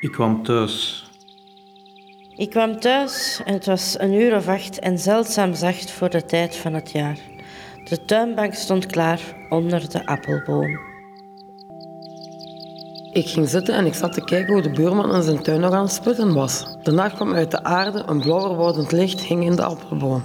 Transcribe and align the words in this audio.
Ik 0.00 0.12
kwam 0.12 0.42
thuis. 0.42 1.04
Ik 2.36 2.50
kwam 2.50 2.80
thuis 2.80 3.42
en 3.44 3.52
het 3.52 3.66
was 3.66 3.98
een 3.98 4.12
uur 4.12 4.36
of 4.36 4.48
acht 4.48 4.78
en 4.78 4.98
zeldzaam 4.98 5.54
zacht 5.54 5.90
voor 5.90 6.10
de 6.10 6.24
tijd 6.24 6.56
van 6.56 6.74
het 6.74 6.90
jaar. 6.90 7.18
De 7.84 8.04
tuinbank 8.04 8.54
stond 8.54 8.86
klaar 8.86 9.20
onder 9.48 9.90
de 9.90 10.06
appelboom. 10.06 10.78
Ik 13.12 13.26
ging 13.26 13.48
zitten 13.48 13.74
en 13.74 13.86
ik 13.86 13.94
zat 13.94 14.12
te 14.12 14.24
kijken 14.24 14.52
hoe 14.52 14.62
de 14.62 14.70
buurman 14.70 15.14
in 15.14 15.22
zijn 15.22 15.42
tuin 15.42 15.60
nog 15.60 15.72
aan 15.72 15.82
het 15.82 15.92
sputten 15.92 16.34
was. 16.34 16.76
De 16.82 16.90
nacht 16.90 17.14
kwam 17.14 17.32
uit 17.32 17.50
de 17.50 17.62
aarde, 17.62 18.02
een 18.06 18.20
blauwer 18.20 18.56
wordend 18.56 18.92
licht 18.92 19.20
hing 19.20 19.44
in 19.44 19.56
de 19.56 19.64
appelboom. 19.64 20.24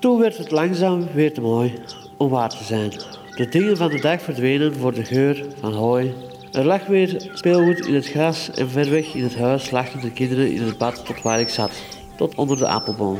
Toen 0.00 0.18
werd 0.18 0.36
het 0.36 0.50
langzaam 0.50 1.06
weer 1.12 1.34
te 1.34 1.40
mooi 1.40 1.82
om 2.16 2.28
waar 2.28 2.50
te 2.50 2.64
zijn. 2.64 2.90
De 3.34 3.48
dingen 3.48 3.76
van 3.76 3.90
de 3.90 4.00
dag 4.00 4.22
verdwenen 4.22 4.74
voor 4.74 4.94
de 4.94 5.04
geur 5.04 5.46
van 5.60 5.72
hooi. 5.72 6.14
Er 6.52 6.64
lag 6.64 6.86
weer 6.86 7.30
speelgoed 7.34 7.86
in 7.86 7.94
het 7.94 8.06
gras 8.06 8.50
en 8.50 8.70
ver 8.70 8.90
weg 8.90 9.14
in 9.14 9.22
het 9.22 9.36
huis 9.36 9.70
lachten 9.70 10.00
de 10.00 10.12
kinderen 10.12 10.52
in 10.52 10.62
het 10.62 10.78
bad 10.78 11.04
tot 11.04 11.22
waar 11.22 11.40
ik 11.40 11.48
zat, 11.48 11.70
tot 12.16 12.34
onder 12.34 12.56
de 12.56 12.68
appelboom. 12.68 13.18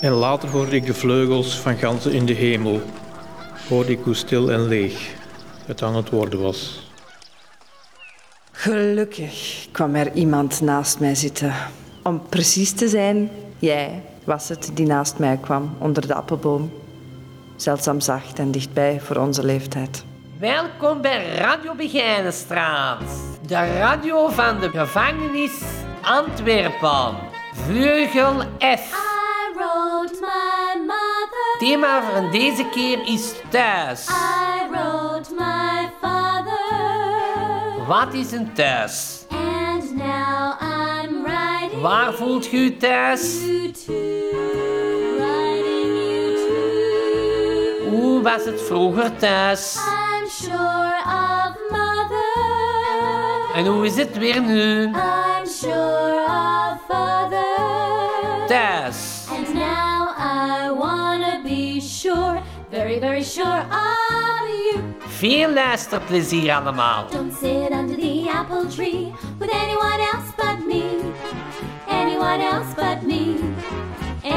En 0.00 0.12
later 0.12 0.48
hoorde 0.48 0.76
ik 0.76 0.86
de 0.86 0.94
vleugels 0.94 1.58
van 1.58 1.76
ganzen 1.76 2.12
in 2.12 2.26
de 2.26 2.32
hemel. 2.32 2.80
Hoorde 3.68 3.92
ik 3.92 4.00
hoe 4.02 4.14
stil 4.14 4.52
en 4.52 4.68
leeg 4.68 5.14
het 5.66 5.82
aan 5.82 5.96
het 5.96 6.10
worden 6.10 6.40
was. 6.40 6.88
Gelukkig 8.52 9.66
kwam 9.72 9.94
er 9.94 10.12
iemand 10.12 10.60
naast 10.60 11.00
mij 11.00 11.14
zitten. 11.14 11.54
Om 12.02 12.22
precies 12.28 12.72
te 12.72 12.88
zijn, 12.88 13.30
jij 13.58 14.02
was 14.24 14.48
het 14.48 14.70
die 14.74 14.86
naast 14.86 15.18
mij 15.18 15.38
kwam 15.40 15.76
onder 15.78 16.06
de 16.06 16.14
appelboom. 16.14 16.72
Zeldzaam 17.56 18.00
zacht 18.00 18.38
en 18.38 18.50
dichtbij 18.50 19.00
voor 19.00 19.16
onze 19.16 19.44
leeftijd. 19.44 20.04
Welkom 20.44 21.00
bij 21.00 21.36
Radio 21.36 21.74
Begijnenstraat, 21.74 23.02
de 23.46 23.78
radio 23.78 24.28
van 24.28 24.60
de 24.60 24.68
gevangenis 24.70 25.52
Antwerpen. 26.02 27.14
Vleugel 27.52 28.40
F. 28.58 28.92
I 28.92 29.52
wrote 29.54 30.16
my 30.20 30.80
mother. 30.80 31.58
Thema 31.58 32.02
van 32.12 32.30
deze 32.30 32.68
keer 32.68 33.06
is 33.06 33.32
thuis. 33.50 34.08
I 34.08 34.68
wrote 34.70 35.34
my 35.38 35.90
father. 36.00 37.86
Wat 37.86 38.14
is 38.14 38.32
een 38.32 38.52
thuis? 38.52 39.26
And 39.30 39.94
now 39.96 40.60
I'm 40.60 41.22
writing 41.22 41.80
Waar 41.82 42.12
voelt 42.12 42.52
u 42.52 42.76
thuis? 42.76 43.44
you 43.44 43.70
too. 43.70 43.92
You 45.18 46.34
too. 46.34 47.90
Hoe 47.90 48.22
was 48.22 48.44
het 48.44 48.62
vroeger 48.62 49.16
thuis? 49.16 49.78
I'm 50.24 50.30
sure 50.30 50.94
of 51.04 51.54
mother. 51.70 52.32
En 53.54 53.66
hoe 53.66 53.86
is 53.86 53.96
het 53.96 54.18
weer 54.18 54.40
nu? 54.40 54.82
I'm 54.82 55.46
sure 55.46 56.24
of 56.24 56.78
father. 56.88 58.46
Thuis. 58.46 59.26
And 59.30 59.54
now 59.54 60.14
I 60.16 60.70
wanna 60.78 61.42
be 61.42 61.80
sure, 61.80 62.42
very, 62.70 62.98
very 63.00 63.22
sure 63.22 63.60
of 63.70 64.48
you. 64.48 64.80
Veel 64.98 65.50
luisterplezier 65.52 66.54
allemaal. 66.54 67.06
Don't 67.10 67.34
sit 67.38 67.70
under 67.70 67.96
the 67.96 68.30
apple 68.34 68.66
tree 68.68 69.12
with 69.38 69.50
anyone 69.52 70.00
else 70.12 70.32
but 70.36 70.66
me. 70.66 70.84
Anyone 71.88 72.40
else 72.40 72.74
but 72.74 73.02
me. 73.02 73.36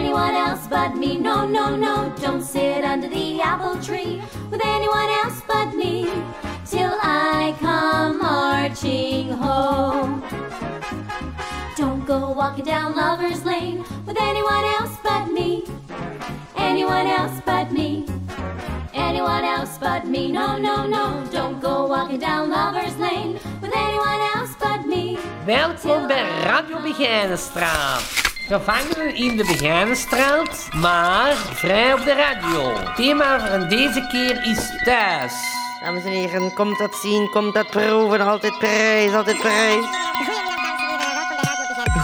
Anyone 0.00 0.34
else 0.34 0.66
but 0.66 0.96
me. 0.96 1.18
No, 1.18 1.46
no, 1.46 1.76
no. 1.76 2.10
Don't 2.22 2.40
sit 2.42 2.84
under 2.84 3.06
the 3.06 3.38
apple 3.42 3.76
tree 3.82 4.22
with 4.50 4.62
anyone 4.64 5.10
else 5.22 5.42
but 5.46 5.74
me. 5.74 6.08
Till 6.64 6.96
I 7.02 7.54
come 7.60 8.16
marching 8.18 9.28
home. 9.28 10.22
Don't 11.76 12.06
go 12.06 12.32
walking 12.32 12.64
down 12.64 12.96
Lover's 12.96 13.44
Lane 13.44 13.84
with 14.06 14.16
anyone 14.18 14.64
else 14.80 14.96
but 15.02 15.26
me. 15.30 15.64
Anyone 16.56 17.06
else 17.06 17.38
but 17.44 17.70
me. 17.70 18.06
Anyone 18.94 19.44
else 19.44 19.76
but 19.76 20.06
me. 20.06 20.32
No, 20.32 20.56
no, 20.56 20.86
no. 20.86 21.22
Don't 21.30 21.60
go 21.60 21.86
walking 21.86 22.20
down 22.20 22.48
Lover's 22.48 22.96
Lane 22.96 23.34
with 23.60 23.72
anyone 23.76 24.20
else 24.34 24.54
but 24.58 24.86
me. 24.86 25.18
Welkom 25.44 26.06
bij 26.06 26.24
Radio 26.42 26.80
Begijnenstraat. 26.80 28.19
Gevangenen 28.50 29.14
in 29.14 29.36
de 29.36 29.44
Begijnenstraat, 29.44 30.68
maar 30.74 31.34
vrij 31.34 31.92
op 31.92 32.04
de 32.04 32.14
radio. 32.14 32.72
Thema 32.94 33.50
van 33.50 33.68
deze 33.68 34.06
keer 34.10 34.44
is 34.44 34.84
thuis. 34.84 35.32
Dames 35.80 36.04
en 36.04 36.10
heren, 36.10 36.54
komt 36.54 36.78
dat 36.78 36.94
zien, 36.94 37.30
komt 37.30 37.54
dat 37.54 37.70
proeven, 37.70 38.20
altijd 38.20 38.58
prijs, 38.58 39.12
altijd 39.12 39.38
prijs. 39.38 39.84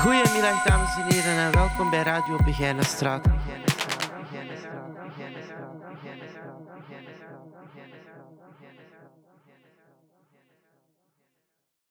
Goedemiddag 0.03 0.62
dames 0.62 0.97
en 0.97 1.12
heren 1.15 1.39
en 1.39 1.53
welkom 1.53 1.91
bij 1.91 2.03
Radio 2.03 2.37
Begijnenstraat. 2.45 3.27